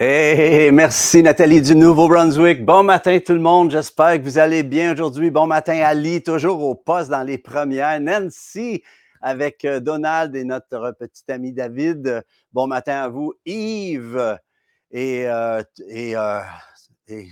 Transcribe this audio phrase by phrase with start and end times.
[0.00, 2.64] Hey, merci Nathalie du Nouveau-Brunswick.
[2.64, 5.32] Bon matin tout le monde, j'espère que vous allez bien aujourd'hui.
[5.32, 8.00] Bon matin Ali, toujours au poste dans les premières.
[8.00, 8.84] Nancy
[9.20, 12.22] avec euh, Donald et notre petit ami David.
[12.52, 13.34] Bon matin à vous.
[13.44, 14.38] Yves
[14.92, 16.42] et, euh, euh,
[17.08, 17.26] et,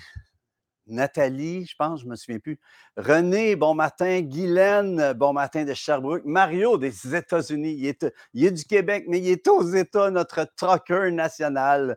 [0.88, 2.58] Nathalie, je pense, je ne me souviens plus.
[2.96, 4.20] René, bon matin.
[4.22, 6.24] Guylaine, bon matin de Sherbrooke.
[6.24, 10.48] Mario des États-Unis, il est, il est du Québec, mais il est aux États, notre
[10.56, 11.96] trucker national.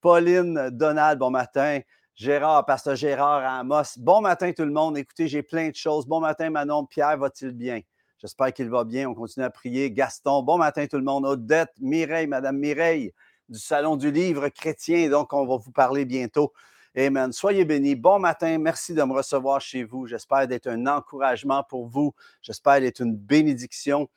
[0.00, 1.80] Pauline, Donald, bon matin.
[2.14, 4.98] Gérard, Pasteur Gérard Amos, bon matin tout le monde.
[4.98, 6.06] Écoutez, j'ai plein de choses.
[6.06, 7.80] Bon matin Manon, Pierre, va-t-il bien?
[8.18, 9.08] J'espère qu'il va bien.
[9.08, 9.90] On continue à prier.
[9.92, 11.24] Gaston, bon matin tout le monde.
[11.24, 13.12] Odette, Mireille, Madame Mireille
[13.48, 15.08] du Salon du Livre chrétien.
[15.08, 16.52] Donc, on va vous parler bientôt.
[16.96, 17.32] Amen.
[17.32, 17.94] Soyez bénis.
[17.94, 18.58] Bon matin.
[18.58, 20.06] Merci de me recevoir chez vous.
[20.06, 22.12] J'espère d'être un encouragement pour vous.
[22.42, 24.08] J'espère d'être une bénédiction.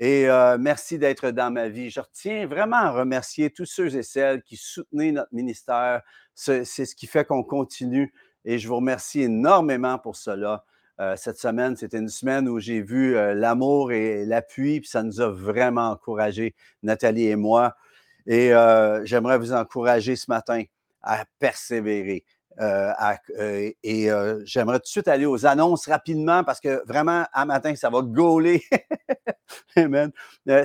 [0.00, 1.90] Et euh, merci d'être dans ma vie.
[1.90, 6.02] Je retiens vraiment à remercier tous ceux et celles qui soutenaient notre ministère.
[6.34, 8.12] C'est ce qui fait qu'on continue.
[8.44, 10.64] Et je vous remercie énormément pour cela.
[11.00, 15.02] Euh, cette semaine, c'était une semaine où j'ai vu euh, l'amour et l'appui, puis ça
[15.02, 17.76] nous a vraiment encouragés, Nathalie et moi.
[18.26, 18.52] Et
[19.04, 20.62] j'aimerais vous encourager ce matin
[21.02, 22.24] à persévérer.
[22.60, 22.92] Euh,
[23.38, 27.44] euh, et euh, j'aimerais tout de suite aller aux annonces rapidement parce que vraiment, à
[27.44, 28.62] matin, ça va gauler.
[29.76, 30.12] Amen.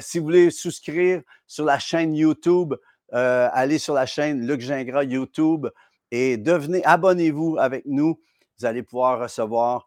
[0.01, 2.75] si vous voulez souscrire sur la chaîne YouTube,
[3.11, 5.67] allez sur la chaîne Luc Gingras YouTube
[6.11, 8.19] et devenez, abonnez-vous avec nous.
[8.59, 9.85] Vous allez pouvoir recevoir,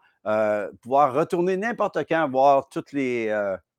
[0.82, 3.30] pouvoir retourner n'importe quand, voir toutes les.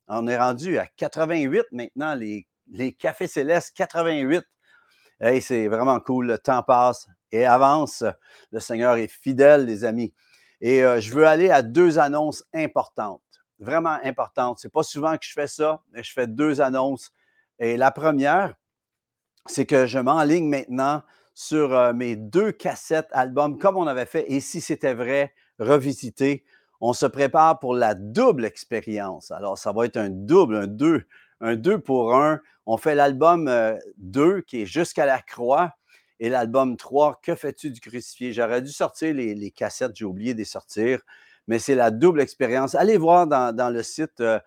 [0.07, 4.43] on est rendu à 88 maintenant, les, les Cafés Célestes 88.
[5.19, 6.27] Hey, c'est vraiment cool.
[6.27, 8.03] Le temps passe et avance.
[8.51, 10.13] Le Seigneur est fidèle, les amis.
[10.61, 13.21] Et euh, je veux aller à deux annonces importantes,
[13.59, 14.59] vraiment importantes.
[14.59, 17.11] Ce n'est pas souvent que je fais ça, mais je fais deux annonces.
[17.59, 18.55] Et la première,
[19.47, 21.01] c'est que je m'enligne maintenant
[21.33, 24.31] sur euh, mes deux cassettes albums, comme on avait fait.
[24.31, 26.43] Et si c'était vrai, revisiter.
[26.79, 29.31] On se prépare pour la double expérience.
[29.31, 31.05] Alors, ça va être un double, un deux,
[31.39, 32.39] un deux pour un.
[32.65, 33.45] On fait l'album
[33.97, 35.75] 2 euh, qui est jusqu'à la croix
[36.21, 38.31] et l'album 3, Que fais-tu du crucifié?
[38.31, 41.01] J'aurais dû sortir les, cassettes, j'ai oublié de les sortir,
[41.47, 42.75] mais c'est la double expérience.
[42.75, 44.39] Allez voir dans, le site euh,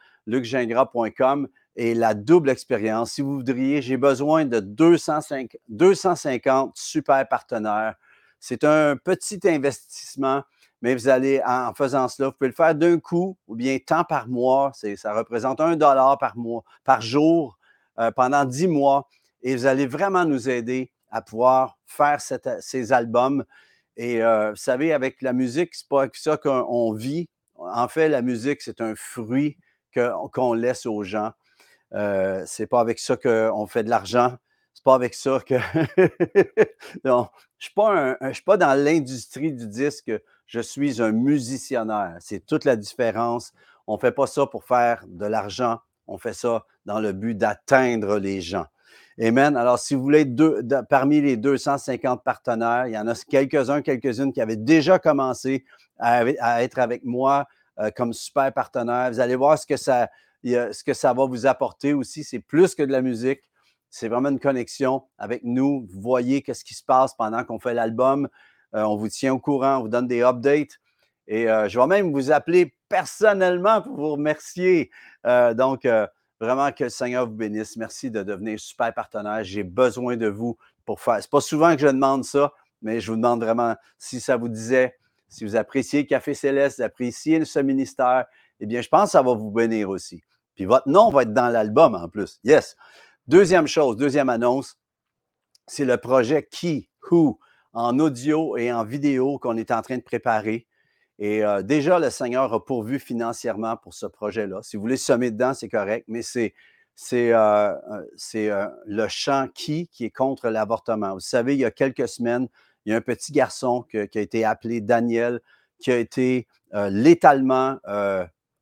[1.76, 3.10] et la double expérience.
[3.10, 7.96] Si vous voudriez, j'ai besoin de 250, 250 super partenaires.
[8.38, 10.44] C'est un petit investissement,
[10.80, 14.04] mais vous allez, en faisant cela, vous pouvez le faire d'un coup ou bien tant
[14.04, 14.70] par mois.
[14.94, 17.58] Ça représente un dollar par mois, par jour,
[17.98, 19.08] euh, pendant dix mois.
[19.42, 23.44] Et vous allez vraiment nous aider à pouvoir faire ces albums.
[23.96, 27.28] Et euh, vous savez, avec la musique, c'est pas avec ça qu'on vit.
[27.54, 29.56] En fait, la musique, c'est un fruit
[29.94, 31.30] qu'on laisse aux gens.
[31.92, 34.36] Euh, c'est pas avec ça qu'on fait de l'argent.
[34.74, 35.54] C'est pas avec ça que.
[37.04, 40.10] non, je ne suis, pas dans l'industrie du disque.
[40.48, 42.16] Je suis un musiciennaire.
[42.18, 43.52] C'est toute la différence.
[43.86, 45.78] On ne fait pas ça pour faire de l'argent.
[46.08, 48.66] On fait ça dans le but d'atteindre les gens.
[49.20, 49.56] Amen.
[49.56, 54.32] Alors, si vous voulez être parmi les 250 partenaires, il y en a quelques-uns, quelques-unes
[54.32, 55.64] qui avaient déjà commencé
[56.00, 56.24] à,
[56.62, 57.46] être avec moi
[57.78, 59.12] euh, comme super partenaire.
[59.12, 60.10] Vous allez voir ce que ça,
[60.42, 62.24] ce que ça va vous apporter aussi.
[62.24, 63.40] C'est plus que de la musique.
[63.88, 65.86] C'est vraiment une connexion avec nous.
[65.92, 68.28] Vous voyez qu'est-ce qui se passe pendant qu'on fait l'album.
[68.74, 70.80] Euh, on vous tient au courant, on vous donne des updates.
[71.28, 74.90] Et euh, je vais même vous appeler personnellement pour vous remercier.
[75.24, 75.86] donc,
[76.44, 77.76] Vraiment que le Seigneur vous bénisse.
[77.76, 79.42] Merci de devenir super partenaire.
[79.42, 81.18] J'ai besoin de vous pour faire.
[81.20, 84.48] C'est pas souvent que je demande ça, mais je vous demande vraiment si ça vous
[84.48, 84.94] disait,
[85.28, 88.26] si vous appréciez Café Céleste, appréciez ce ministère,
[88.60, 90.22] eh bien, je pense que ça va vous bénir aussi.
[90.54, 92.38] Puis votre nom va être dans l'album en plus.
[92.44, 92.76] Yes.
[93.26, 94.78] Deuxième chose, deuxième annonce,
[95.66, 97.38] c'est le projet Qui, Who,
[97.72, 100.66] en audio et en vidéo qu'on est en train de préparer.
[101.18, 104.60] Et euh, déjà, le Seigneur a pourvu financièrement pour ce projet-là.
[104.62, 106.54] Si vous voulez semer dedans, c'est correct, mais c'est,
[106.96, 107.74] c'est, euh,
[108.34, 111.14] euh, le chant qui qui est contre l'avortement.
[111.14, 112.48] Vous savez, il y a quelques semaines,
[112.84, 115.40] il y a un petit garçon qui a été appelé Daniel,
[115.78, 116.46] qui a été
[116.90, 117.78] létalement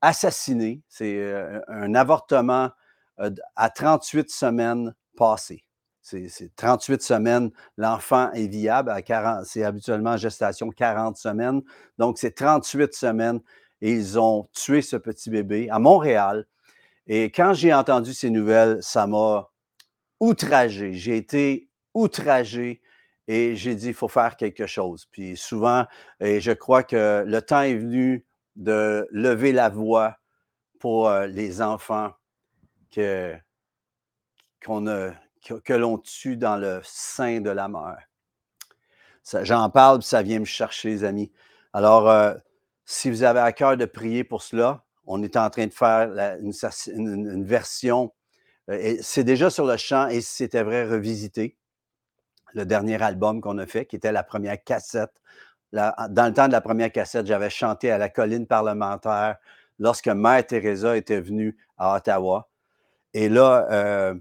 [0.01, 0.81] assassiné.
[0.89, 1.35] C'est
[1.67, 2.71] un avortement
[3.57, 5.65] à 38 semaines passées.
[6.03, 8.91] C'est 38 semaines, l'enfant est viable.
[8.91, 11.63] À c'est habituellement en gestation 40 semaines.
[11.97, 13.41] Donc, c'est 38 semaines
[13.81, 16.47] et ils ont tué ce petit bébé à Montréal.
[17.07, 19.49] Et quand j'ai entendu ces nouvelles, ça m'a
[20.21, 20.95] outragé.
[20.95, 22.81] J'ai été outragé
[23.29, 25.07] et j'ai dit, il faut faire quelque chose.
[25.11, 25.87] Puis souvent,
[26.21, 28.25] et je crois que le temps est venu
[28.57, 30.17] de lever la voix
[30.79, 32.11] pour euh, les enfants
[34.65, 37.97] qu'on a, que, l'on tue dans le sein de la mer.
[39.43, 41.33] J'en parle, ça vient me chercher, les amis.
[41.73, 42.35] Alors, euh,
[42.85, 46.11] si vous avez à cœur de prier pour cela, on est en train de faire
[46.41, 48.13] une, version.
[48.71, 51.57] Euh, c'est déjà sur le champ et si c'était vrai, revisité.
[52.55, 55.13] Le dernier album qu'on a fait, qui était la première cassette.
[55.73, 59.37] dans le temps de la première cassette, j'avais chanté à la colline parlementaire
[59.79, 62.51] lorsque Mère Teresa était venue à Ottawa.
[63.15, 64.15] Et là, euh,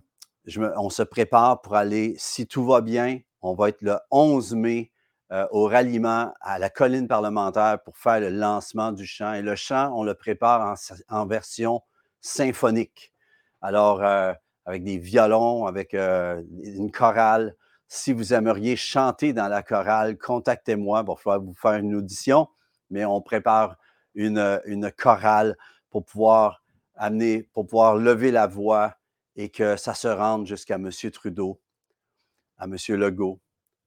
[0.57, 4.91] on se prépare pour aller, si tout va bien, on va être le 11 mai
[5.31, 9.33] euh, au ralliement à la colline parlementaire pour faire le lancement du chant.
[9.33, 10.75] Et le chant, on le prépare
[11.09, 11.81] en, version
[12.19, 13.13] symphonique.
[13.61, 14.33] Alors, euh,
[14.65, 17.55] avec des violons, avec une chorale.
[17.87, 22.47] Si vous aimeriez chanter dans la chorale, contactez-moi pour vous faire une audition.
[22.89, 23.75] Mais on prépare
[24.15, 25.57] une, une chorale
[25.89, 26.61] pour pouvoir
[26.95, 28.95] amener, pour pouvoir lever la voix
[29.35, 30.89] et que ça se rende jusqu'à M.
[31.11, 31.61] Trudeau,
[32.57, 32.75] à M.
[32.89, 33.39] Legault,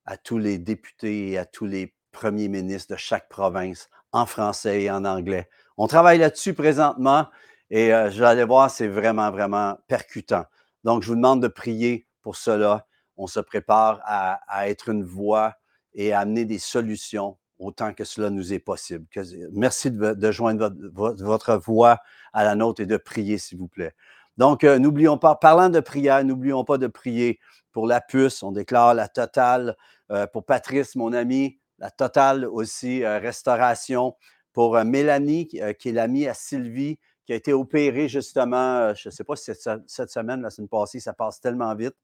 [0.04, 4.82] à tous les députés et à tous les premiers ministres de chaque province, en français
[4.82, 5.48] et en anglais.
[5.76, 7.28] On travaille là-dessus présentement
[7.70, 10.44] et euh, aller voir, c'est vraiment, vraiment percutant.
[10.84, 12.86] Donc, je vous demande de prier pour cela.
[13.16, 15.54] On se prépare à être une voix
[15.94, 19.06] et à amener des solutions autant que cela nous est possible.
[19.52, 22.00] merci de, joindre votre, voix
[22.32, 23.94] à la nôtre et de prier, s'il vous plaît.
[24.36, 27.38] Donc, euh, n'oublions pas, parlant de prière, n'oublions pas de prier
[27.72, 28.42] pour la puce.
[28.42, 29.76] On déclare la totale
[30.10, 34.16] euh, pour Patrice, mon ami, la totale aussi euh, restauration
[34.52, 39.24] pour Mélanie, qui est l'amie à Sylvie, qui a été opérée justement, je ne sais
[39.24, 41.96] pas si c'est cette semaine, la semaine passée, ça passe tellement vite,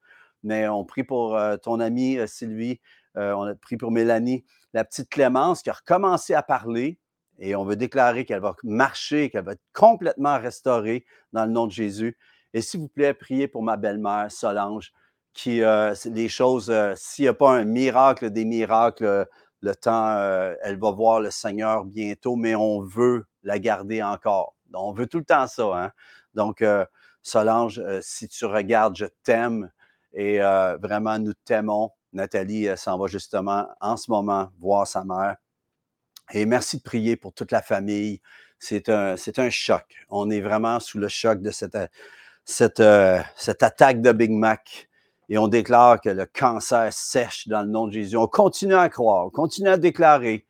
[0.42, 2.80] mais on prie pour ton amie Sylvie,
[3.14, 6.98] on a prié pour Mélanie la petite Clémence qui a recommencé à parler
[7.40, 11.66] et on veut déclarer qu'elle va marcher, qu'elle va être complètement restaurée dans le nom
[11.66, 12.16] de Jésus.
[12.52, 14.92] Et s'il vous plaît, priez pour ma belle-mère Solange,
[15.32, 19.24] qui, euh, les choses, euh, s'il n'y a pas un miracle des miracles, euh,
[19.62, 20.16] le temps,
[20.62, 24.54] elle va voir le Seigneur bientôt, mais on veut la garder encore.
[24.72, 25.64] On veut tout le temps ça.
[25.76, 25.90] Hein?
[26.32, 26.64] Donc,
[27.20, 29.70] Solange, si tu regardes, je t'aime
[30.14, 31.90] et vraiment, nous t'aimons.
[32.14, 35.36] Nathalie s'en va justement en ce moment voir sa mère.
[36.32, 38.20] Et merci de prier pour toute la famille.
[38.58, 39.84] C'est un, un choc.
[40.10, 41.76] On est vraiment sous le choc de cette,
[42.44, 44.88] cette, euh, cette attaque de Big Mac.
[45.28, 48.16] Et on déclare que le cancer sèche dans le nom de Jésus.
[48.16, 50.44] On continue à croire, on continue à déclarer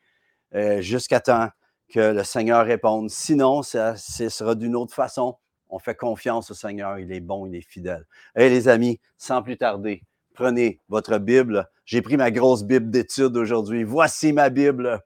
[0.54, 1.48] euh, jusqu'à temps
[1.92, 3.10] que le Seigneur réponde.
[3.10, 5.36] Sinon, ça, ce sera d'une autre façon.
[5.68, 6.98] On fait confiance au Seigneur.
[6.98, 8.06] Il est bon, il est fidèle.
[8.36, 10.02] Et les amis, sans plus tarder,
[10.34, 11.68] prenez votre Bible.
[11.84, 13.84] J'ai pris ma grosse Bible d'études aujourd'hui.
[13.84, 15.00] Voici ma Bible.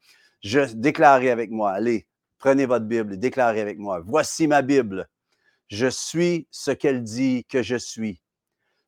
[0.45, 0.61] Je
[1.31, 1.73] avec moi.
[1.73, 2.07] Allez,
[2.39, 4.01] prenez votre Bible et déclarez avec moi.
[4.05, 5.09] Voici ma Bible.
[5.69, 8.21] Je suis ce qu'elle dit que je suis.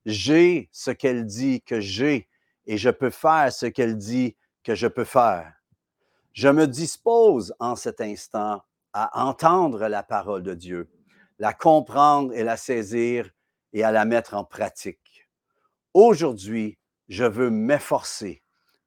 [0.04, 2.28] J'ai ce qu'elle dit que j'ai
[2.66, 5.50] et je peux faire ce qu'elle dit que je peux faire.
[6.34, 8.62] Je me dispose en cet instant
[8.92, 10.90] à entendre la parole de Dieu,
[11.38, 13.30] la comprendre et la saisir
[13.72, 15.26] et à la mettre en pratique.
[15.94, 16.76] Aujourd'hui,
[17.08, 18.42] je veux m'efforcer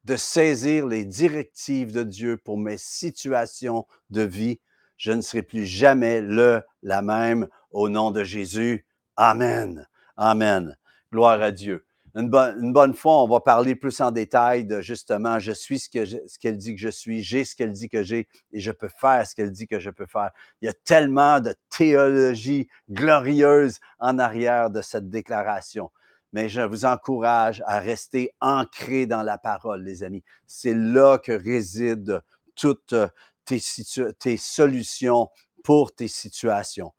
[0.06, 4.60] de saisir les directives de Dieu pour mes situations de vie.
[4.98, 8.86] Je ne serai plus jamais le, la même au nom de Jésus.
[9.16, 9.88] Amen.
[10.18, 10.78] Amen.
[11.12, 11.86] Gloire à Dieu.
[12.16, 16.08] Une, bonne fois, on va parler plus en détail de justement, je suis ce qu'elle
[16.08, 18.90] ce qu'elle dit que je suis, j'ai ce qu'elle dit que j'ai et je peux
[18.90, 20.32] faire ce qu'elle dit que je peux faire.
[20.62, 25.92] Il y a tellement de théologie glorieuse en arrière de cette déclaration
[26.34, 30.24] mais je vous encourage à rester ancré dans la parole, les amis.
[30.48, 32.20] C'est là que résident
[32.56, 33.08] toutes euh,
[33.46, 35.30] tes, solutions
[35.64, 36.94] pour tes situations.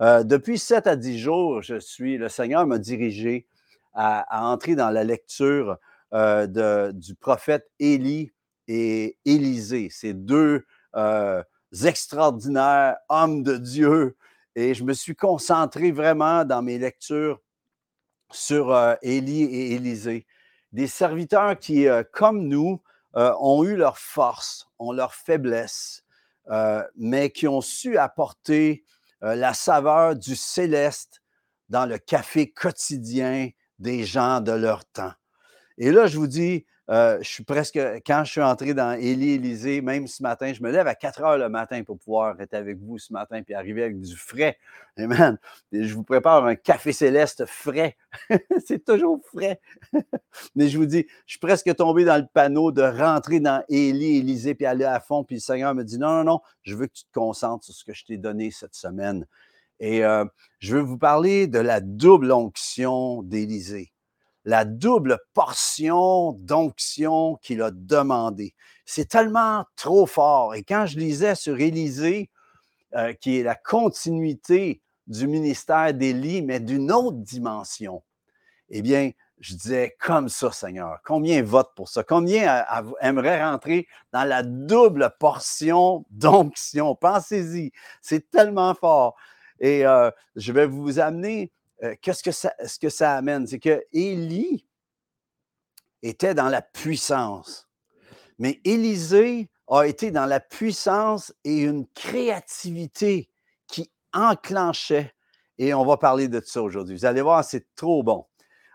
[0.00, 3.46] Euh, depuis 7 à 10 jours, je suis, le Seigneur m'a dirigé
[3.94, 5.78] à, entrer dans la lecture
[6.12, 8.32] euh, du prophète Élie
[8.68, 10.64] et Élisée, ces deux
[11.84, 14.16] extraordinaires hommes de Dieu.
[14.54, 17.40] Et je me suis concentré vraiment dans mes lectures
[18.30, 20.26] sur euh, Élie et Élisée.
[20.72, 22.82] Des serviteurs qui, euh, comme nous,
[23.16, 26.02] euh, ont eu leur force, ont leur faiblesse,
[26.94, 28.84] mais qui ont su apporter
[29.20, 31.22] la saveur du céleste
[31.68, 35.12] dans le café quotidien des gens de leur temps.
[35.76, 39.32] Et là, je vous dis, euh, je suis presque, quand je suis entré dans Élie
[39.32, 42.54] Élysée, même ce matin, je me lève à 4 heures le matin pour pouvoir être
[42.54, 44.56] avec vous ce matin puis arriver avec du frais.
[44.96, 45.36] Amen.
[45.72, 47.96] je vous prépare un café céleste frais.
[48.64, 49.60] c'est toujours frais.
[50.54, 54.18] Mais je vous dis, je suis presque tombé dans le panneau de rentrer dans Élie
[54.18, 55.24] Élysée puis aller à fond.
[55.24, 57.74] Puis le Seigneur me dit non, non, non, je veux que tu te concentres sur
[57.74, 59.26] ce que je t'ai donné cette semaine.
[59.80, 60.24] Et euh,
[60.60, 63.92] je veux vous parler de la double onction d'Élysée
[64.46, 68.54] la double portion d'onction qu'il a demandé.
[68.84, 70.54] C'est tellement trop fort.
[70.54, 72.30] Et quand je lisais sur Élisée,
[72.94, 78.04] euh, qui est la continuité du ministère d'Élie, mais d'une autre dimension,
[78.70, 79.10] eh bien,
[79.40, 80.98] je disais comme ça, Seigneur.
[81.04, 82.04] Combien vote pour ça?
[82.04, 82.64] Combien
[83.00, 86.94] aimerait rentrer dans la double portion d'onction?
[86.94, 87.72] Pensez-y.
[88.00, 89.16] C'est tellement fort.
[89.58, 91.52] Et euh, je vais vous amener
[91.82, 92.22] euh, qu'est-ce
[92.78, 93.46] que ça, amène?
[93.46, 94.66] C'est que Élie
[96.02, 97.68] était dans la puissance.
[98.38, 103.28] Mais Élisée a été dans la puissance et une créativité
[103.66, 105.12] qui enclenchait.
[105.58, 106.96] Et on va parler de ça aujourd'hui.
[106.96, 108.26] Vous allez voir, c'est trop bon.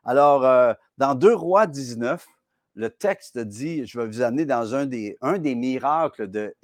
[0.04, 2.26] Alors, euh, dans 2 Rois 19,
[2.76, 5.18] le texte dit, je vais vous amener dans un des,
[5.56, 6.56] miracles de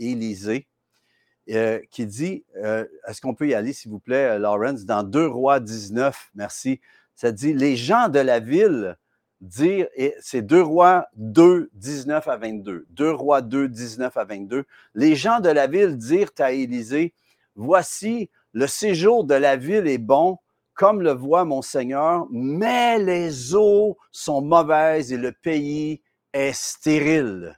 [1.51, 5.27] euh, qui dit, euh, est-ce qu'on peut y aller, s'il vous plaît, Lawrence, dans 2
[5.27, 6.81] Rois 19, merci.
[7.15, 8.97] Ça dit, les gens de la ville
[9.41, 12.85] dirent, et c'est 2 Rois 2, 19 à 22.
[12.89, 14.65] 2 Rois 2, 19 à 22.
[14.95, 17.13] Les gens de la ville dirent à Élisée,
[17.55, 20.39] voici, le séjour de la ville est bon,
[20.73, 26.01] comme le voit mon Seigneur, mais les eaux sont mauvaises et le pays
[26.33, 27.57] est stérile.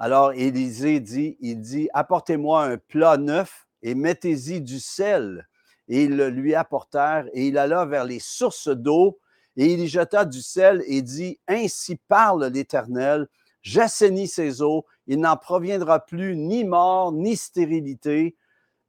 [0.00, 5.48] Alors Élisée dit, il dit, apportez-moi un plat neuf et mettez-y du sel.
[5.88, 9.18] Et ils le lui apportèrent et il alla vers les sources d'eau
[9.56, 13.26] et il y jeta du sel et dit, ainsi parle l'Éternel,
[13.60, 18.36] j'assainis ces eaux, il n'en proviendra plus ni mort ni stérilité,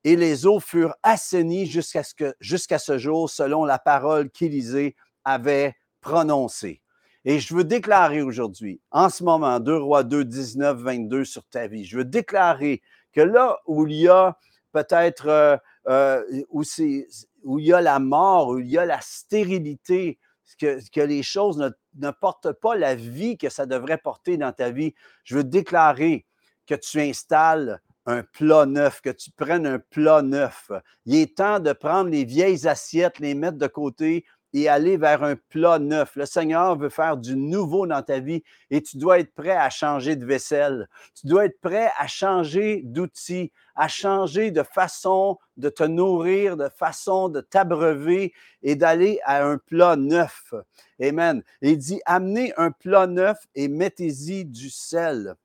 [0.04, 6.82] et les eaux furent assainies jusqu'à ce, ce jour, selon la parole qu'Élisée avait prononcée.
[7.26, 11.68] Et je veux déclarer aujourd'hui, en ce moment, 2 Rois 2, 19, 22 sur ta
[11.68, 14.38] vie, je veux déclarer que là où il y a
[14.72, 15.58] peut-être, euh,
[15.88, 20.18] euh, où, il y a la mort, où il y a la stérilité,
[20.60, 24.52] que, que les choses ne, ne, portent pas la vie que ça devrait porter dans
[24.52, 26.26] ta vie, je veux déclarer
[26.66, 30.72] que tu installes un plat neuf, que tu prennes un plat neuf.
[31.06, 35.24] Il est temps de prendre les vieilles assiettes, les mettre de côté et aller vers
[35.24, 36.15] un plat neuf.
[36.15, 39.70] Le Seigneur veut faire du nouveau dans ta vie et tu dois être prêt à
[39.70, 40.88] changer de vaisselle.
[41.20, 46.70] Tu dois être prêt à changer d'outils, à changer de façon de te nourrir, de
[46.70, 50.53] façon de t'abreuver et d'aller à un plat neuf.
[51.01, 51.44] Amen.
[51.62, 55.36] il dit, amenez un plat neuf et mettez-y du sel.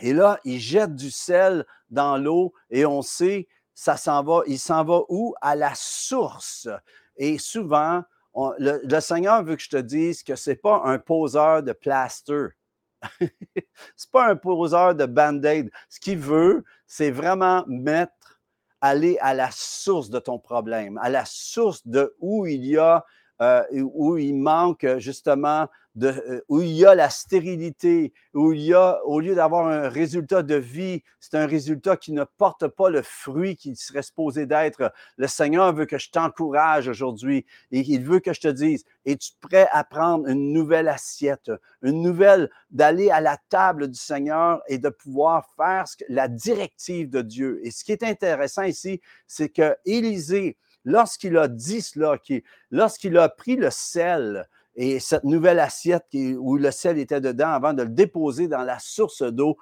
[0.00, 4.58] Et là, il jette du sel dans l'eau et on sait, ça s'en va, il
[4.58, 5.34] s'en va où?
[5.40, 6.68] À la source.
[7.16, 8.02] Et souvent,
[8.58, 12.48] le, Seigneur veut que je te dise que ce n'est pas un poseur de plaster.
[13.20, 15.70] c'est pas un poseur de band-aid.
[15.88, 18.40] Ce qu'il veut, c'est vraiment mettre,
[18.80, 23.04] aller à la source de ton problème, à la source de où il y a,
[23.40, 25.66] euh, où il manque justement
[26.02, 29.88] euh, où il y a la stérilité, où il y a, au lieu d'avoir un
[29.88, 34.44] résultat de vie, c'est un résultat qui ne porte pas le fruit qui serait supposé
[34.44, 34.92] d'être.
[35.16, 39.30] Le Seigneur veut que je t'encourage aujourd'hui et il veut que je te dise, es-tu
[39.40, 41.50] prêt à prendre une nouvelle assiette,
[41.82, 47.22] une nouvelle, d'aller à la table du Seigneur et de pouvoir faire la directive de
[47.22, 47.60] Dieu?
[47.64, 52.18] Et ce qui est intéressant ici, c'est que Élisée, lorsqu'il a dit cela,
[52.70, 57.72] lorsqu'il a pris le sel, et cette nouvelle assiette où le sel était dedans avant
[57.72, 59.56] de le déposer dans la source d'eau,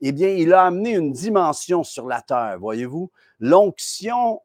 [0.00, 3.10] eh bien, il a amené une dimension sur la terre, voyez-vous?
[3.40, 4.40] L'onction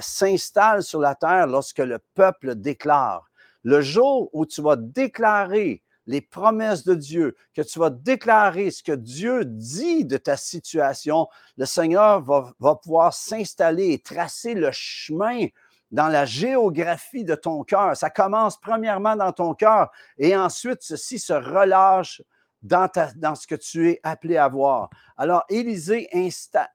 [0.00, 3.28] s'installe sur la terre lorsque le peuple déclare.
[3.62, 8.82] Le jour où tu vas déclarer les promesses de Dieu, que tu vas déclarer ce
[8.82, 15.46] que Dieu dit de ta situation, le Seigneur va pouvoir s'installer et tracer le chemin
[15.94, 17.96] dans la géographie de ton cœur.
[17.96, 22.20] Ça commence premièrement dans ton cœur et ensuite ceci se relâche
[22.62, 22.88] dans,
[23.36, 24.90] ce que tu es appelé à voir.
[25.16, 26.08] Alors, Élisée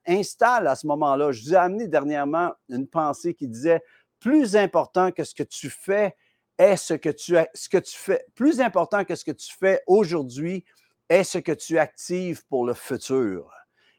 [0.08, 3.82] installe à ce moment-là, je vous ai amené dernièrement une pensée qui disait,
[4.22, 6.16] plus important que ce que tu fais
[6.58, 9.82] est ce que tu, ce que tu fais, plus important que ce que tu fais
[9.86, 10.64] aujourd'hui
[11.10, 13.52] est ce que tu actives pour le futur.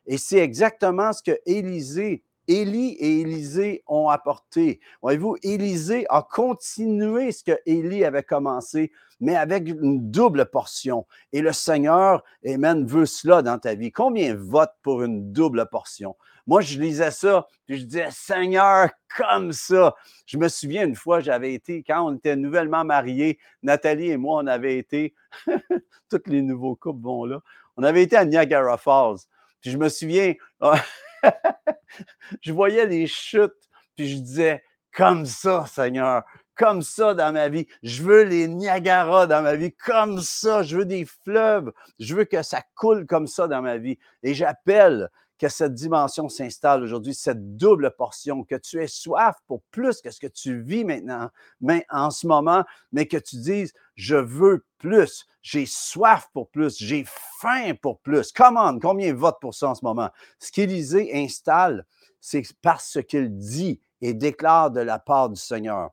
[0.06, 4.80] Et c'est exactement ce que Élisée Élie et Élisée ont apporté.
[5.02, 8.90] Voyez-vous, Élisée a continué ce que Élie avait commencé,
[9.20, 11.06] mais avec une double portion.
[11.32, 13.92] Et le Seigneur, Amen, veut cela dans ta vie.
[13.92, 16.16] Combien vote pour une double portion?
[16.48, 19.94] Moi, je lisais ça, puis je disais, Seigneur, comme ça.
[20.26, 24.42] Je me souviens une fois, j'avais été, quand on était nouvellement mariés, Nathalie et moi,
[24.42, 25.14] on avait été,
[26.10, 27.40] tous les nouveaux couples vont là,
[27.76, 29.18] on avait été à Niagara Falls.
[29.60, 30.34] Puis je me souviens,
[32.40, 33.52] je voyais les chutes,
[33.96, 34.62] puis je disais,
[34.92, 36.24] comme ça, Seigneur,
[36.60, 37.66] comme ça dans ma vie.
[37.82, 40.62] Je veux les Niagara dans ma vie comme ça.
[40.62, 41.72] Je veux des fleuves.
[41.98, 43.98] Je veux que ça coule comme ça dans ma vie.
[44.22, 45.08] Et j'appelle
[45.40, 50.10] que cette dimension s'installe aujourd'hui, cette double portion, que tu aies soif pour plus que
[50.10, 51.30] ce que tu vis maintenant,
[51.62, 56.76] mais en ce moment, mais que tu dises, je veux plus, j'ai soif pour plus,
[56.76, 57.06] j'ai
[57.40, 58.32] faim pour plus.
[58.32, 58.78] Comment?
[58.78, 60.10] Combien vote pour ça en ce moment?
[60.38, 61.86] Ce qu'Élisée installe,
[62.20, 65.90] c'est parce qu'il dit et déclare de la part du Seigneur.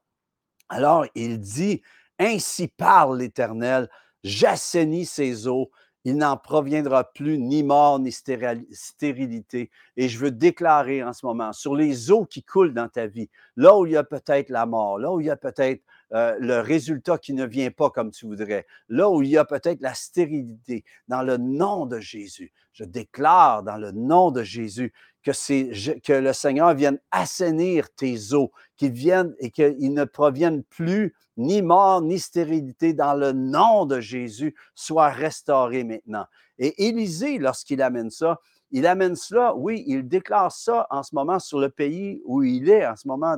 [0.67, 1.81] Alors, il dit,
[2.19, 3.89] ainsi parle l'Éternel,
[4.23, 5.71] j'assainis ses eaux,
[6.07, 9.69] il n'en proviendra plus ni mort ni stérilité.
[9.97, 13.29] Et je veux déclarer en ce moment sur les eaux qui coulent dans ta vie,
[13.57, 15.83] là où il y a peut-être la mort, là où il y a peut-être
[16.13, 19.43] euh, le résultat qui ne vient pas comme tu voudrais, là où il y a
[19.43, 24.93] peut-être la stérilité, dans le nom de Jésus, je déclare dans le nom de Jésus
[25.31, 31.61] que, le Seigneur vienne assainir tes eaux, qu'ils viennent et qu'ils ne proviennent plus ni
[31.61, 36.25] mort, ni stérilité, dans le nom de Jésus, soit restauré maintenant.
[36.57, 38.39] Et Élisée, lorsqu'il amène ça,
[38.71, 42.69] il amène cela, oui, il déclare ça en ce moment sur le pays où il
[42.69, 43.35] est, en ce moment,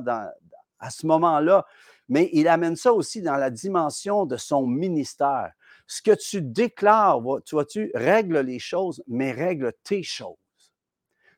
[0.78, 1.66] à ce moment-là,
[2.08, 5.52] mais il amène ça aussi dans la dimension de son ministère.
[5.86, 10.36] Ce que tu déclares, tu vois-tu, règle les choses, mais règle tes choses.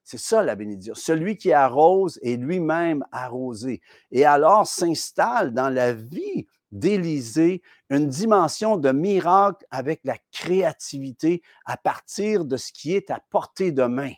[0.04, 0.94] C'est ça la bénédiction.
[0.94, 3.80] Celui qui arrose est lui-même arrosé.
[4.10, 11.76] Et alors s'installe dans la vie d'Élisée une dimension de miracle avec la créativité à
[11.76, 14.12] partir de ce qui est à portée de main.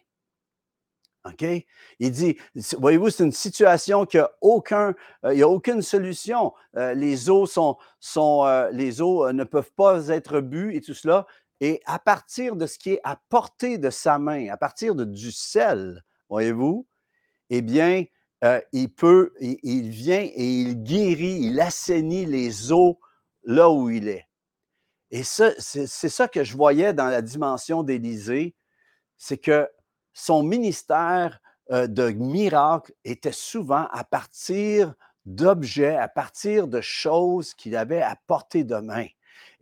[1.27, 1.45] OK?
[2.01, 2.37] Il dit,
[2.79, 6.53] voyez-vous, c'est une situation qui aucun, euh, n'y a aucune solution.
[6.77, 10.95] Euh, les eaux sont, sont euh, les eaux ne peuvent pas être bues et tout
[10.95, 11.27] cela.
[11.65, 15.07] Et à partir de ce qui est à portée de sa main, à partir de,
[15.07, 16.87] du sel, voyez-vous,
[17.49, 18.05] eh bien,
[18.45, 23.01] euh, il peut, il, vient et il guérit, il assainit les eaux
[23.45, 24.29] là où il est.
[25.11, 28.55] Et c'est ça que je voyais dans la dimension d'Élysée,
[29.17, 29.67] c'est que
[30.13, 34.93] son ministère euh, de miracles était souvent à partir
[35.25, 39.07] d'objets, à partir de choses qu'il avait à portée de main.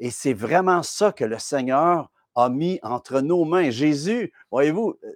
[0.02, 3.70] Et c'est vraiment ça que le Seigneur a mis entre nos mains.
[3.70, 5.12] Jésus, voyez-vous, euh,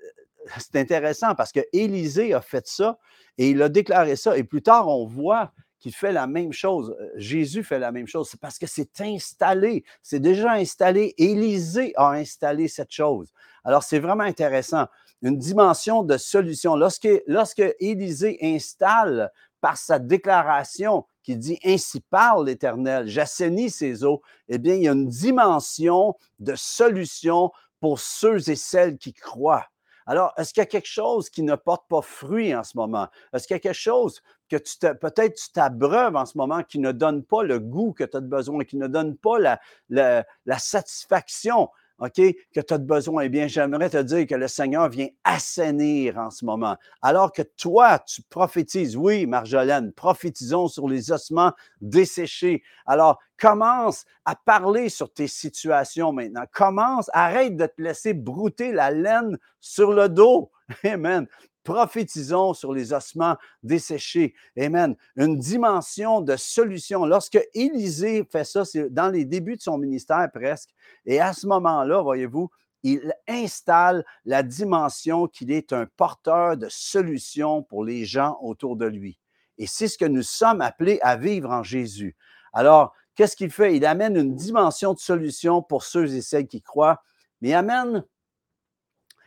[0.59, 2.96] c'est intéressant parce que Élisée a fait ça
[3.37, 4.38] et il a déclaré ça.
[4.38, 6.96] Et plus tard, on voit qu'il fait la même chose.
[7.01, 8.29] Euh, Jésus fait la même chose.
[8.31, 9.83] C'est parce que c'est installé.
[10.05, 11.16] C'est déjà installé.
[11.18, 13.33] Élisée a installé cette chose.
[13.64, 14.87] Alors, c'est vraiment intéressant.
[15.20, 16.77] Une dimension de solution.
[16.77, 24.23] Lorsque, lorsque Élisée installe par sa déclaration qui dit Ainsi parle l'Éternel, j'assainis ses eaux,
[24.49, 29.67] eh bien, il y a une dimension de solution pour ceux et celles qui croient.
[30.07, 33.09] Alors, est-ce qu'il y a quelque chose qui ne porte pas fruit en ce moment?
[33.33, 36.79] Est-ce qu'il y a quelque chose que tu peut-être tu t'abreuves en ce moment qui
[36.79, 39.59] ne donne pas le goût que tu as besoin, qui ne donne pas la,
[39.89, 41.71] la satisfaction?
[41.99, 43.25] OK, que tu as besoin.
[43.25, 46.77] Eh bien, j'aimerais te dire que le Seigneur vient assainir en ce moment.
[47.01, 48.97] Alors que toi, tu prophétises.
[48.97, 52.63] Oui, Marjolaine, prophétisons sur les ossements desséchés.
[52.85, 56.45] Alors, commence à parler sur tes situations maintenant.
[56.53, 60.51] Commence, arrête de te laisser brouter la laine sur le dos.
[60.85, 61.27] Amen
[61.67, 64.35] prophétisons sur les ossements desséchés.
[64.57, 64.97] Amen.
[65.17, 67.05] Une dimension de solution.
[67.05, 70.71] Lorsque Élisée fait ça, c'est dans les débuts de son ministère presque.
[71.05, 72.49] Et à ce moment-là, voyez-vous,
[72.85, 78.87] il installe la dimension qu'il est un porteur de solutions pour les gens autour de
[78.87, 79.19] lui.
[79.59, 82.15] Et c'est ce que nous sommes appelés à vivre en Jésus.
[82.53, 83.77] Alors, qu'est-ce qu'il fait?
[83.77, 87.03] Il amène une dimension de solution pour ceux et celles qui croient,
[87.41, 88.05] mais amène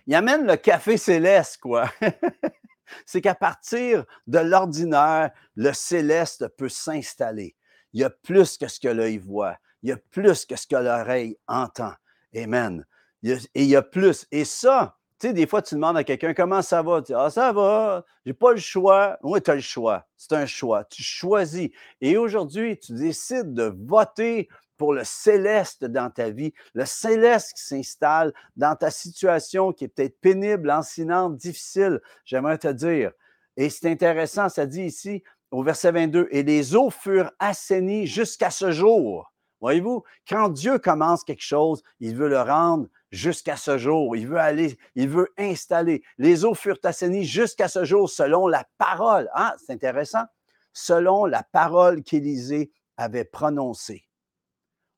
[0.07, 1.91] il amène le café céleste, quoi.
[3.05, 7.55] c'est qu'à partir de l'ordinaire, le céleste peut s'installer.
[7.93, 9.57] Il y a plus que ce que l'œil voit.
[9.81, 11.93] Il y a plus que ce que l'oreille entend.
[12.35, 12.85] Amen.
[13.23, 14.27] et il y a plus.
[14.31, 17.01] Et ça, tu sais, des fois, tu demandes à quelqu'un comment ça va?
[17.01, 19.17] Tu dis, ah, ça va, j'ai pas le choix.
[19.23, 20.07] Oui, tu as le choix.
[20.15, 20.85] C'est un choix.
[20.85, 21.69] Tu choisis.
[21.99, 24.47] Et aujourd'hui, tu décides de voter
[24.79, 29.87] pour le céleste dans ta vie, le céleste qui s'installe dans ta situation qui est
[29.89, 33.11] peut-être pénible, lancinante, difficile, j'aimerais te dire.
[33.57, 38.51] Et c'est intéressant, ça dit ici au verset 22, et les eaux furent assainies jusqu'à
[38.51, 39.33] ce jour.
[39.61, 44.15] Voyez-vous, quand Dieu commence quelque chose, il veut le rendre jusqu'à ce jour.
[44.15, 46.03] Il veut aller, il veut installer.
[46.17, 49.29] Les eaux furent assainies jusqu'à ce jour selon la parole.
[49.33, 50.23] Ah, c'est intéressant.
[50.71, 54.08] Selon la parole qu'Élisée avait prononcée.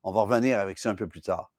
[0.04, 1.52] On va revenir avec ça un peu plus tard.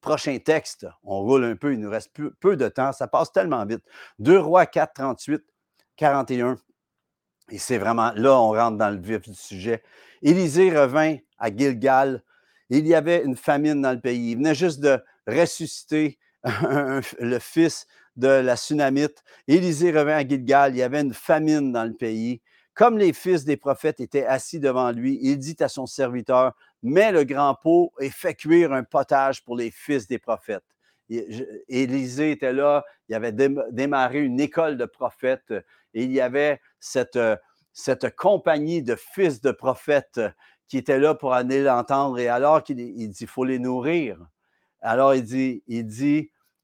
[0.00, 3.64] Prochain texte, on roule un peu, il nous reste peu, de temps, ça passe tellement
[3.66, 3.82] vite.
[4.20, 5.42] 2 Rois 4, 38,
[5.96, 6.56] 41.
[7.50, 9.82] Et c'est vraiment là, on rentre dans le vif du sujet.
[10.22, 12.22] Élisée revint à Gilgal.
[12.70, 14.32] Il y avait une famine dans le pays.
[14.32, 19.24] Il venait juste de ressusciter le fils de la Sunamite.
[19.48, 20.74] Élisée revint à Gilgal.
[20.74, 22.40] Il y avait une famine dans le pays.
[22.74, 27.12] Comme les fils des prophètes étaient assis devant lui, il dit à son serviteur Mets
[27.12, 30.64] le grand pot et fais cuire un potage pour les fils des prophètes.
[31.68, 35.52] Élisée était là, il avait démarré une école de prophètes
[35.94, 37.18] et il y avait cette,
[37.72, 40.20] cette compagnie de fils de prophètes
[40.68, 42.18] qui étaient là pour aller l'entendre.
[42.18, 44.18] Et alors qu'il dit, il faut les nourrir.
[44.80, 45.88] Alors il dit, il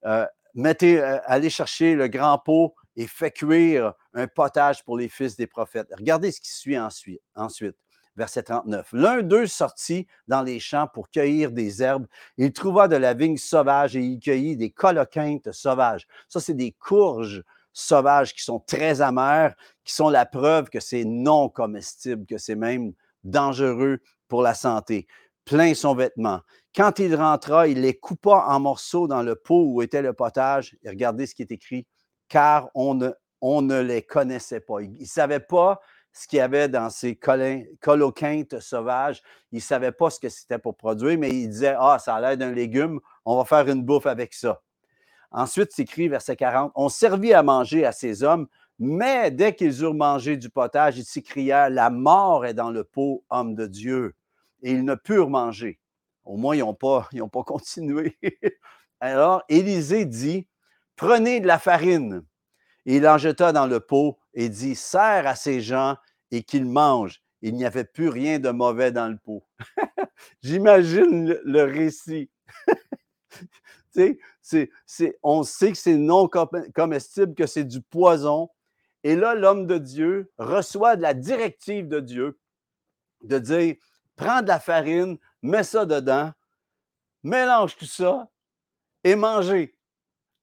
[0.05, 5.09] euh, mettez, euh, allez chercher le grand pot et faites cuire un potage pour les
[5.09, 5.89] fils des prophètes.
[5.97, 7.23] Regardez ce qui suit ensuite.
[7.35, 7.77] ensuite
[8.17, 8.89] verset 39.
[8.93, 12.07] L'un d'eux sortit dans les champs pour cueillir des herbes.
[12.37, 16.07] Il trouva de la vigne sauvage et il cueillit des coloquintes sauvages.
[16.29, 21.05] Ça, c'est des courges sauvages qui sont très amères, qui sont la preuve que c'est
[21.05, 22.93] non comestible, que c'est même
[23.25, 23.99] dangereux
[24.29, 25.07] pour la santé.
[25.45, 26.41] Plein son vêtement.
[26.75, 30.77] Quand il rentra, il les coupa en morceaux dans le pot où était le potage.
[30.83, 31.87] Et regardez ce qui est écrit,
[32.29, 34.81] car on ne, on ne les connaissait pas.
[34.81, 35.81] Il ne savait pas
[36.15, 37.19] ce qu'il y avait dans ces
[37.81, 39.21] coloquintes sauvages.
[39.51, 42.21] Il ne savait pas ce que c'était pour produire, mais il disait Ah, ça a
[42.21, 44.63] l'air d'un légume, on va faire une bouffe avec ça.
[45.33, 48.47] Ensuite, c'est écrit, verset 40 On servit à manger à ces hommes,
[48.79, 53.25] mais dès qu'ils eurent mangé du potage, ils s'écrièrent La mort est dans le pot,
[53.31, 54.15] homme de Dieu.
[54.63, 55.81] Et ils ne purent manger.
[56.25, 58.17] Au moins, ils n'ont pas, pas continué.
[59.01, 60.47] Alors, Élisée dit
[60.95, 62.25] Prenez de la farine.
[62.87, 65.97] Et il en jeta dans le pot et dit Sers à ces gens
[66.35, 67.23] et qu'ils mangent.
[67.43, 69.45] Il n'y avait plus rien de mauvais dans le pot.
[70.43, 72.29] J'imagine le, récit.
[75.23, 76.29] on sait que c'est non
[76.75, 78.51] comestible, que c'est du poison.
[79.05, 82.39] Et là, l'homme de Dieu reçoit de la directive de Dieu
[83.23, 83.77] de dire
[84.17, 86.33] prends de la farine, mets ça dedans,
[87.23, 88.29] mélange tout ça
[89.05, 89.77] et mangez.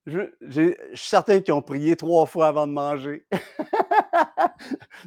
[0.06, 3.26] Je, suis certain qu'ils ont prié trois fois avant de manger.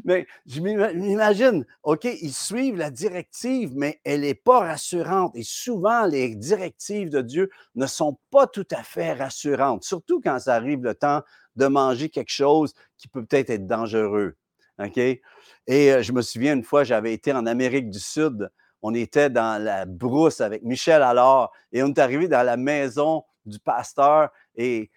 [0.05, 5.35] mais je m'imagine, OK, ils suivent la directive, mais elle n'est pas rassurante.
[5.37, 10.39] Et souvent, les directives de Dieu ne sont pas tout à fait rassurantes, surtout quand
[10.39, 11.23] ça arrive le temps
[11.57, 14.37] de manger quelque chose qui peut peut-être être dangereux.
[14.79, 14.99] OK?
[14.99, 15.23] Et
[15.69, 18.51] euh, je me souviens une fois, j'avais été en Amérique du Sud.
[18.83, 23.25] On était dans la brousse avec Michel alors et on est arrivé dans la maison
[23.47, 24.91] du pasteur et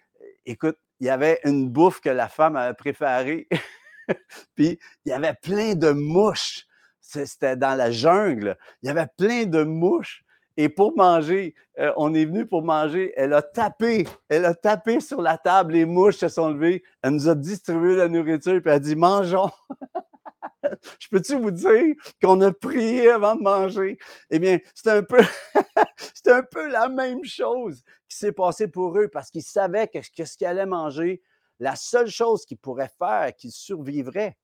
[0.44, 3.48] écoute, il y avait une bouffe que la femme avait préparée.
[4.54, 6.66] Puis il y avait plein de mouches.
[7.00, 8.56] C'était dans la jungle.
[8.82, 10.24] Il y avait plein de mouches.
[10.58, 13.12] Et pour manger, euh, on est venu pour manger.
[13.16, 15.74] Elle a tapé, elle a tapé sur la table.
[15.74, 16.82] Les mouches se sont levées.
[17.00, 18.60] Elle nous a distribué la nourriture.
[18.60, 19.50] Puis elle a dit Mangeons.
[20.98, 23.98] Je peux-tu vous dire qu'on a prié avant de manger?
[24.30, 25.20] Eh bien, c'est un peu,
[26.26, 30.36] un peu la même chose qui s'est passé pour eux parce qu'ils savaient que, ce
[30.36, 31.22] qu'ils allaient manger,
[31.60, 34.36] la seule chose qu'ils pourraient faire, qu'ils survivraient,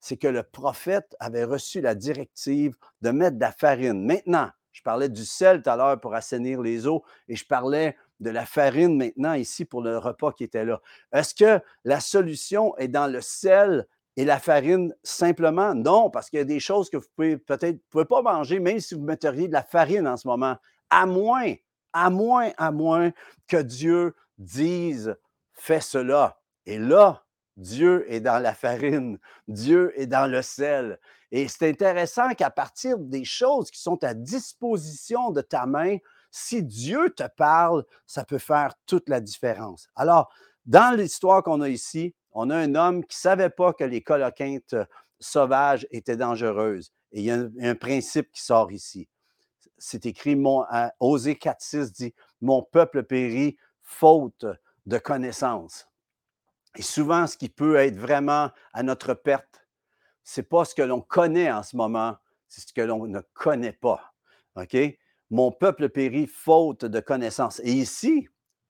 [0.00, 4.04] c'est que le prophète avait reçu la directive de mettre de la farine.
[4.04, 7.96] Maintenant, je parlais du sel tout à l'heure pour assainir les eaux et je parlais
[8.20, 10.80] de la farine maintenant ici pour le repas qui était là.
[11.12, 13.86] Est-ce que la solution est dans le sel
[14.16, 15.74] et la farine simplement?
[15.74, 18.80] Non, parce qu'il y a des choses que vous pouvez peut-être pouvez pas manger, même
[18.80, 20.56] si vous metteriez de la farine en ce moment,
[20.90, 21.54] à moins,
[21.92, 23.12] à moins, à moins
[23.46, 25.16] que Dieu dise
[25.52, 26.38] fais cela.
[26.66, 27.24] Et là,
[27.56, 30.98] Dieu est dans la farine, Dieu est dans le sel.
[31.30, 35.98] Et c'est intéressant qu'à partir des choses qui sont à disposition de ta main,
[36.30, 39.88] si Dieu te parle, ça peut faire toute la différence.
[39.94, 40.32] Alors,
[40.66, 44.02] dans l'histoire qu'on a ici, on a un homme qui ne savait pas que les
[44.02, 44.84] coloquintes euh,
[45.20, 46.92] sauvages étaient dangereuses.
[47.12, 49.08] Et il y a un, principe qui sort ici.
[49.78, 50.64] C'est écrit, mon,
[50.98, 54.46] Osée 4.6 dit, Mon peuple périt faute
[54.86, 55.86] de connaissance.
[56.76, 59.66] Et souvent, ce qui peut être vraiment à notre perte,
[60.24, 62.16] ce n'est pas ce que l'on connaît en ce moment,
[62.48, 64.14] c'est ce que l'on ne connaît pas.
[64.56, 64.76] OK?
[65.30, 67.60] Mon peuple périt faute de connaissance.
[67.64, 68.28] Et ici,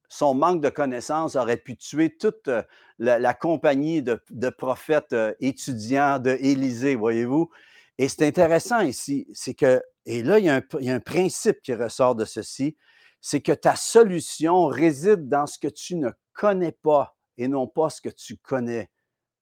[0.08, 2.62] son manque de connaissances aurait pu tuer toute euh,
[2.98, 7.50] la, compagnie de, prophètes euh, étudiants de Élysée, voyez-vous?
[7.98, 12.14] Et c'est intéressant ici, c'est que, et là, il y, a un, principe qui ressort
[12.14, 12.76] de ceci,
[13.20, 17.90] c'est que ta solution réside dans ce que tu ne connais pas et non pas
[17.90, 18.88] ce que tu connais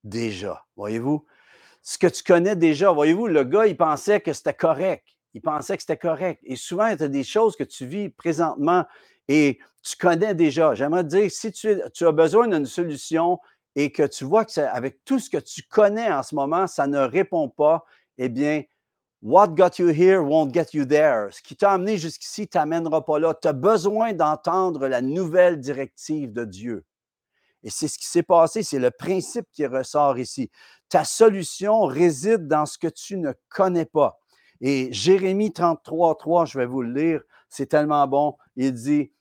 [0.05, 1.25] déjà, voyez-vous?
[1.83, 5.05] Ce que tu connais déjà, voyez-vous, le gars, il pensait que c'était correct.
[5.35, 6.41] Il pensait que c'était correct.
[6.45, 8.85] Et souvent, il y a des choses que tu vis présentement
[9.29, 10.75] et tu connais déjà.
[10.75, 13.39] J'aimerais dire, si tu, as besoin d'une solution
[13.75, 16.87] et que tu vois que avec tout ce que tu connais en ce moment, ça
[16.87, 17.85] ne répond pas,
[18.19, 18.63] eh bien,
[19.23, 21.33] what got you here won't get you there.
[21.33, 23.35] Ce qui t'a amené jusqu'ici t'amènera pas là.
[23.35, 26.85] Tu as besoin d'entendre la nouvelle directive de Dieu.
[27.63, 30.51] Et c'est ce qui s'est passé, c'est le principe qui ressort ici.
[30.89, 34.19] Ta solution réside dans ce que tu ne connais pas.
[34.61, 38.37] Et Jérémie 33, 3, je vais vous le lire, c'est tellement bon.
[38.57, 39.13] Il dit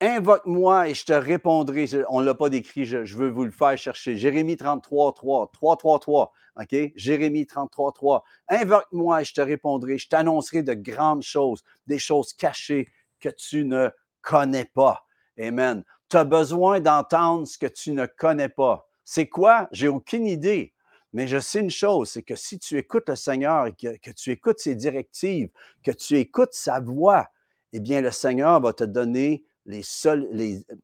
[0.00, 1.86] Invoque-moi et je te répondrai.
[2.08, 4.16] On ne l'a pas décrit, je, veux vous le faire chercher.
[4.16, 6.32] Jérémie 33, 3, 3, 3, 3.
[6.60, 6.76] OK?
[6.94, 8.24] Jérémie 33, 3.
[8.48, 9.98] Invoque-moi et je te répondrai.
[9.98, 13.88] Je t'annoncerai de grandes choses, des choses cachées que tu ne
[14.22, 15.04] connais pas.
[15.40, 15.84] Amen.
[16.08, 18.88] Tu as besoin d'entendre ce que tu ne connais pas.
[19.04, 19.68] C'est quoi?
[19.72, 20.72] J'ai aucune idée.
[21.12, 24.30] Mais je sais une chose, c'est que si tu écoutes le Seigneur et que, tu
[24.30, 25.48] écoutes ses directives,
[25.82, 27.28] que tu écoutes sa voix,
[27.72, 29.82] eh bien, le Seigneur va te donner les,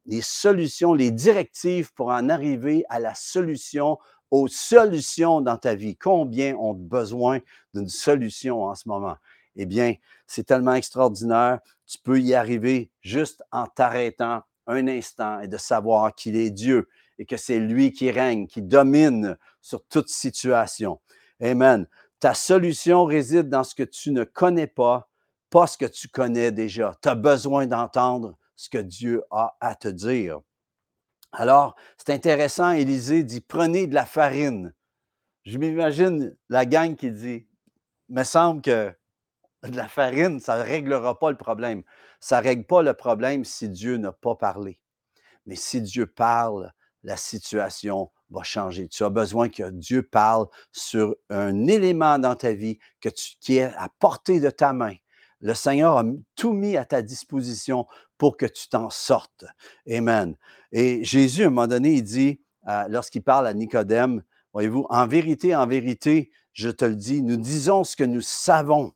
[0.07, 3.99] les, solutions, les directives pour en arriver à la solution,
[4.31, 5.97] aux solutions dans ta vie.
[5.97, 7.41] Combien ont besoin
[7.75, 9.17] d'une solution en ce moment?
[9.57, 9.95] Eh bien,
[10.27, 11.61] c'est tellement extraordinaire.
[11.87, 16.89] Tu peux y arriver juste en t'arrêtant un instant et de savoir qu'il est Dieu
[17.19, 21.01] et que c'est lui qui règne, qui domine sur toute situation.
[21.41, 21.87] Amen.
[22.21, 25.09] Ta solution réside dans ce que tu ne connais pas,
[25.51, 26.95] pas ce que tu connais déjà.
[27.03, 30.41] Tu as besoin d'entendre ce que Dieu a à te dire.
[31.33, 34.73] Alors, c'est intéressant, Élisée dit, prenez de la farine.
[35.45, 37.47] Je m'imagine la gang qui dit,
[38.09, 38.93] me semble que
[39.65, 41.83] de la farine, ça ne réglera pas le problème.
[42.25, 44.81] Ça ne règle pas le problème si Dieu n'a pas parlé.
[45.45, 48.89] Mais si Dieu parle, la situation va changer.
[48.89, 53.59] Tu as besoin que Dieu parle sur un élément dans ta vie que tu, qui
[53.59, 54.95] est à portée de ta main.
[55.43, 59.45] Le Seigneur a tout mis à ta disposition pour que tu t'en sortes.
[59.87, 60.35] Amen.
[60.73, 64.23] Et Jésus, à un moment donné, il dit, euh, lorsqu'il parle à Nicodème,
[64.55, 68.95] voyez-vous, en vérité, en vérité, je te le dis, nous disons ce que nous savons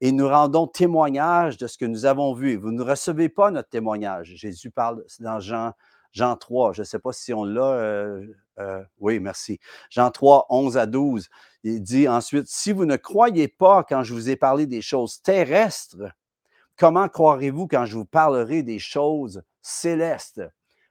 [0.00, 2.56] et nous rendons témoignage de ce que nous avons vu.
[2.56, 4.34] Vous ne recevez pas notre témoignage.
[4.34, 5.72] Jésus parle dans Jean,
[6.12, 6.74] Jean 3.
[6.74, 7.62] Je ne sais pas si on l'a.
[7.62, 8.26] Euh,
[8.58, 9.58] euh, oui, merci.
[9.90, 11.28] Jean 3, 11 à 12.
[11.62, 15.22] Il dit ensuite, si vous ne croyez pas quand je vous ai parlé des choses
[15.22, 15.96] terrestres,
[16.76, 20.42] comment croirez-vous quand je vous parlerai des choses célestes?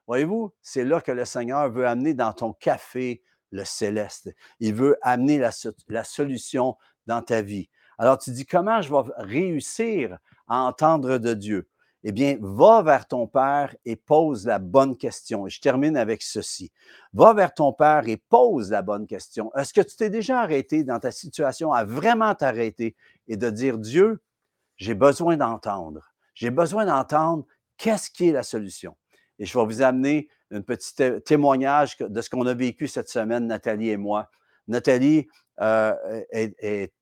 [0.08, 4.34] Voyez-vous, c'est là que le Seigneur veut amener dans ton café le céleste.
[4.60, 5.52] Il veut amener la,
[5.88, 6.76] la solution
[7.08, 7.70] dans ta vie.
[7.98, 11.68] Alors tu dis, comment je vais réussir à entendre de Dieu?
[12.08, 15.48] Eh bien, va vers ton Père et pose la bonne question.
[15.48, 16.72] Et je termine avec ceci.
[17.14, 19.52] Va vers ton Père et pose la bonne question.
[19.56, 22.96] Est-ce que tu t'es déjà arrêté dans ta situation à vraiment t'arrêter
[23.28, 24.22] et de dire, Dieu,
[24.78, 26.02] j'ai besoin d'entendre.
[26.36, 27.44] J'ai besoin d'entendre
[27.78, 28.96] qu'est-ce qui est la solution.
[29.40, 30.94] Et je vais vous amener un petit
[31.26, 34.30] témoignage de ce qu'on a vécu cette semaine, Nathalie et moi.
[34.68, 35.28] Nathalie
[35.60, 35.96] euh,
[36.32, 36.94] est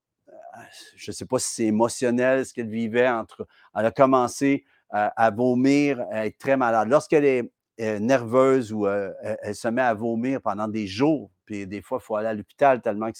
[0.96, 3.48] je ne sais pas si c'est émotionnel ce qu'elle vivait entre.
[3.76, 6.88] Elle a commencé à, vomir, à être très malade.
[6.88, 9.12] Lorsqu'elle est, nerveuse ou euh,
[9.42, 12.34] elle, se met à vomir pendant des jours, puis des fois, il faut aller à
[12.36, 13.18] l'hôpital tellement que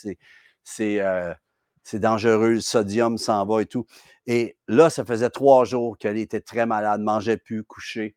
[0.64, 1.34] c'est, euh,
[1.84, 3.88] c'est, dangereux, le sodium s'en va et tout.
[4.28, 8.16] Et là, ça faisait trois jours qu'elle était très malade, mangeait plus, couchée.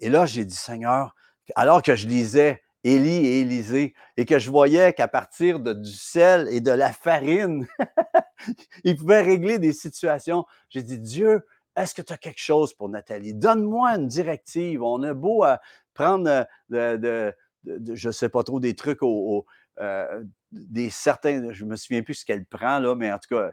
[0.00, 1.14] Et là, j'ai dit, Seigneur,
[1.54, 2.60] alors que je lisais
[2.94, 6.92] Élie et Élisée, et que je voyais qu'à partir de, du sel et de la
[6.92, 7.66] farine,
[8.84, 10.44] ils pouvaient régler des situations.
[10.70, 11.46] J'ai dit, Dieu,
[11.76, 13.34] est-ce que tu as quelque chose pour Nathalie?
[13.34, 14.82] Donne-moi une directive.
[14.82, 15.60] On a beau à
[15.94, 19.46] prendre de, je ne sais pas trop, des trucs au,
[19.80, 23.34] euh, des certains, je ne me souviens plus ce qu'elle prend, là, mais en tout
[23.34, 23.50] cas,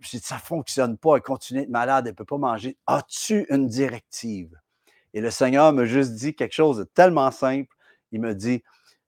[0.00, 2.76] dit, ça ne fonctionne pas, elle continue d'être malade, elle ne peut pas manger.
[2.86, 4.56] As-tu une directive?
[5.14, 7.74] Et le Seigneur m'a juste dit quelque chose de tellement simple
[8.12, 8.62] il me dit,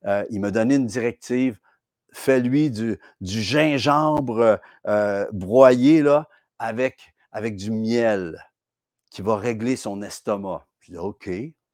[0.07, 1.59] euh, il m'a donné une directive,
[2.13, 6.05] fais-lui du, gingembre euh, broyé
[6.59, 7.13] avec,
[7.57, 8.45] du miel
[9.11, 10.67] qui va régler son estomac.
[10.81, 11.31] Je dis, OK.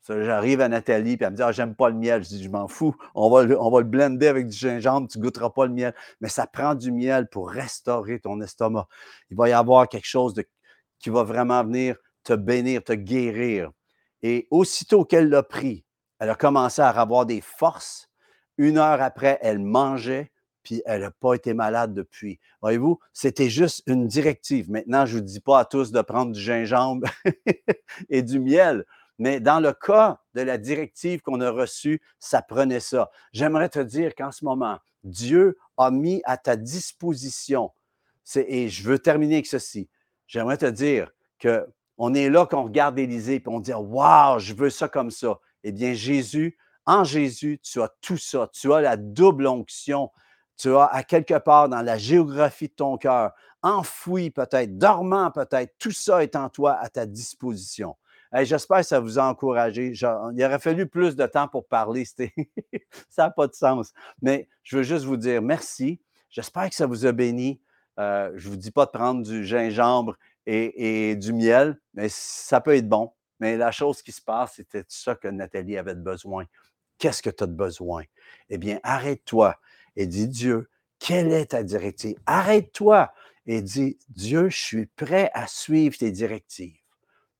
[0.09, 2.23] J'arrive à Nathalie, puis elle me dit ah, J'aime pas le miel.
[2.23, 2.95] Je dis Je m'en fous.
[3.17, 5.95] On va, on va le blender avec du gingembre, tu goûteras pas le miel.
[6.21, 8.87] Mais ça prend du miel pour restaurer ton estomac.
[9.31, 10.47] Il va y avoir quelque chose de,
[11.01, 13.71] qui va vraiment venir te bénir, te guérir.
[14.23, 15.85] Et aussitôt qu'elle l'a pris,
[16.19, 18.09] elle a commencé à avoir des forces.
[18.59, 22.41] Une heure après, elle mangeait, puis elle n'a pas été malade depuis.
[22.63, 24.71] Voyez-vous, c'était juste une directive.
[24.71, 27.07] Maintenant, je ne vous dis pas à tous de prendre du gingembre
[28.09, 28.85] et du miel,
[29.19, 33.11] mais dans le cas de la directive qu'on a reçue, ça prenait ça.
[33.33, 37.71] J'aimerais te dire qu'en ce moment, Dieu a mis à ta disposition,
[38.35, 39.89] et je veux terminer avec ceci,
[40.27, 44.71] j'aimerais te dire qu'on est là, qu'on regarde Élisée, puis on dit Waouh, je veux
[44.71, 48.49] ça comme ça eh bien, Jésus En Jésus, tu as tout ça.
[48.53, 50.11] Tu as la double onction.
[50.57, 55.75] Tu as à quelque part dans la géographie de ton cœur, enfoui peut-être, dormant peut-être,
[55.79, 57.97] tout ça est en toi à ta disposition.
[58.33, 59.93] J'espère que ça vous a encouragé.
[59.95, 62.05] il aurait fallu plus de temps pour parler.
[63.09, 63.93] ça n'a pas de sens.
[64.21, 66.01] Mais je veux juste vous dire merci.
[66.31, 67.61] J'espère que ça vous a béni.
[67.99, 72.61] Euh, je ne vous dis pas de prendre du gingembre et, du miel, mais ça
[72.61, 73.11] peut être bon.
[73.41, 76.45] Mais la chose qui se passe, c'était ça que Nathalie avait besoin.
[76.99, 78.05] Qu'est-ce que tu as de besoin?
[78.49, 79.57] Eh bien, arrête-toi
[79.97, 82.17] et dis Dieu, quelle est ta directive?
[82.27, 83.13] Arrête-toi
[83.47, 86.77] et dis Dieu, je suis prêt à suivre tes directives.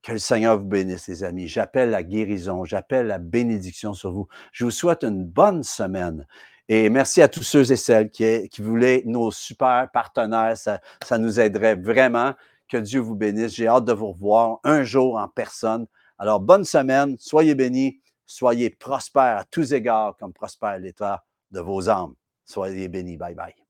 [0.03, 1.47] Que le Seigneur vous bénisse, les amis.
[1.47, 4.27] J'appelle la guérison, j'appelle la bénédiction sur vous.
[4.53, 6.25] Je vous souhaite une bonne semaine.
[6.69, 10.57] Et merci à tous ceux et celles qui, qui voulaient nos super partenaires.
[10.57, 12.33] Ça, ça nous aiderait vraiment.
[12.67, 13.55] Que Dieu vous bénisse.
[13.55, 15.87] J'ai hâte de vous revoir un jour en personne.
[16.17, 17.15] Alors, bonne semaine.
[17.19, 18.01] Soyez bénis.
[18.25, 22.13] Soyez prospères à tous égards, comme prospère l'état de vos âmes.
[22.45, 23.17] Soyez bénis.
[23.17, 23.66] Bye bye.